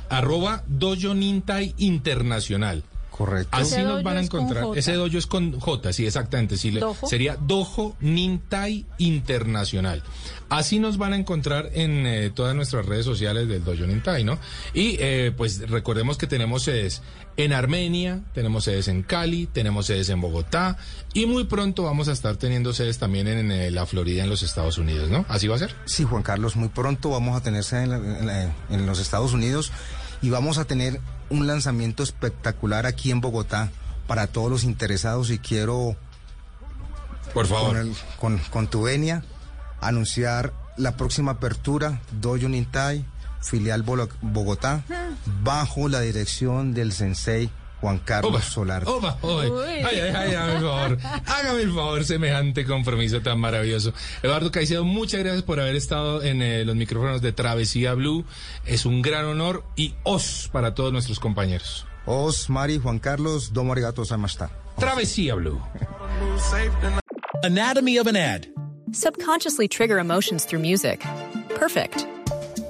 Arroba 0.09 0.63
Dojo 0.67 1.13
Nintai 1.13 1.73
Internacional. 1.77 2.83
Correcto. 3.25 3.49
Así 3.51 3.73
Ese 3.75 3.83
nos 3.83 4.03
van 4.03 4.17
a 4.17 4.21
encontrar. 4.21 4.65
Ese 4.75 4.93
dojo 4.93 5.17
es 5.17 5.27
con 5.27 5.59
J, 5.59 5.93
sí, 5.93 6.05
exactamente. 6.05 6.57
Sí, 6.57 6.71
le- 6.71 6.79
¿Dojo? 6.79 7.07
sería 7.07 7.35
Dojo 7.37 7.95
Nintai 7.99 8.85
Internacional. 8.97 10.03
Así 10.49 10.79
nos 10.79 10.97
van 10.97 11.13
a 11.13 11.15
encontrar 11.15 11.69
en 11.73 12.05
eh, 12.05 12.29
todas 12.33 12.55
nuestras 12.55 12.85
redes 12.85 13.05
sociales 13.05 13.47
del 13.47 13.63
Dojo 13.63 13.85
Nintai, 13.85 14.23
¿no? 14.23 14.37
Y 14.73 14.97
eh, 14.99 15.31
pues 15.35 15.69
recordemos 15.69 16.17
que 16.17 16.27
tenemos 16.27 16.63
sedes 16.63 17.01
en 17.37 17.53
Armenia, 17.53 18.21
tenemos 18.33 18.65
sedes 18.65 18.87
en 18.89 19.03
Cali, 19.03 19.47
tenemos 19.47 19.85
sedes 19.85 20.09
en 20.09 20.19
Bogotá 20.19 20.77
y 21.13 21.25
muy 21.25 21.45
pronto 21.45 21.83
vamos 21.83 22.09
a 22.09 22.11
estar 22.11 22.35
teniendo 22.35 22.73
sedes 22.73 22.97
también 22.97 23.27
en, 23.27 23.51
eh, 23.51 23.71
la 23.71 23.85
Florida, 23.85 24.23
en 24.23 24.29
los 24.29 24.43
Estados 24.43 24.77
Unidos, 24.77 25.09
¿no? 25.09 25.25
Así 25.29 25.47
va 25.47 25.55
a 25.55 25.59
ser. 25.59 25.73
Sí, 25.85 26.03
Juan 26.03 26.23
Carlos, 26.23 26.55
muy 26.57 26.67
pronto 26.69 27.09
vamos 27.09 27.37
a 27.37 27.41
tener 27.41 27.63
sede 27.63 27.83
en, 27.85 28.51
en 28.69 28.85
los 28.85 28.99
Estados 28.99 29.31
Unidos 29.33 29.71
y 30.21 30.29
vamos 30.29 30.57
a 30.57 30.65
tener 30.65 30.99
un 31.31 31.47
lanzamiento 31.47 32.03
espectacular 32.03 32.85
aquí 32.85 33.09
en 33.11 33.21
Bogotá 33.21 33.71
para 34.07 34.27
todos 34.27 34.51
los 34.51 34.63
interesados 34.63 35.29
y 35.31 35.39
quiero 35.39 35.95
Por 37.33 37.47
favor. 37.47 37.69
con, 37.69 37.77
el- 37.77 37.95
con, 38.19 38.37
con 38.51 38.67
tu 38.67 38.83
venia 38.83 39.23
anunciar 39.79 40.53
la 40.77 40.95
próxima 40.97 41.31
apertura 41.33 41.99
Dojo 42.21 42.47
Nintai, 42.49 43.05
filial 43.41 43.83
Bogotá, 44.21 44.83
bajo 45.43 45.87
la 45.89 46.01
dirección 46.01 46.73
del 46.73 46.91
sensei 46.91 47.49
Juan 47.81 47.97
Carlos 47.99 48.31
Oba, 48.31 48.41
Solar. 48.41 48.83
oba. 48.85 49.17
Uy. 49.23 49.51
Ay, 49.83 49.99
ay, 49.99 50.13
ay, 50.15 50.33
hágame 50.35 50.53
el 50.53 50.61
favor. 50.61 50.97
Hágame 51.25 51.61
el 51.63 51.69
favor, 51.73 52.05
semejante 52.05 52.65
compromiso 52.65 53.21
tan 53.21 53.39
maravilloso. 53.39 53.91
Eduardo 54.21 54.51
Caicedo, 54.51 54.85
muchas 54.85 55.21
gracias 55.21 55.41
por 55.43 55.59
haber 55.59 55.75
estado 55.75 56.21
en 56.21 56.41
eh, 56.43 56.63
los 56.63 56.75
micrófonos 56.75 57.21
de 57.21 57.33
Travesía 57.33 57.93
Blue. 57.95 58.23
Es 58.65 58.85
un 58.85 59.01
gran 59.01 59.25
honor 59.25 59.63
y 59.75 59.95
os 60.03 60.47
para 60.51 60.75
todos 60.75 60.93
nuestros 60.93 61.19
compañeros. 61.19 61.85
Os, 62.05 62.49
Mari, 62.49 62.77
Juan 62.79 62.99
Carlos, 62.99 63.51
domo 63.51 63.73
arigato 63.73 64.01
gozaimashita. 64.03 64.49
Travesía 64.77 65.35
Blue. 65.35 65.59
Anatomy 67.43 67.97
of 67.97 68.07
an 68.07 68.15
ad. 68.15 68.47
Subconsciously 68.91 69.67
trigger 69.67 69.97
emotions 69.99 70.45
through 70.45 70.61
music. 70.61 71.03
Perfect. 71.55 72.05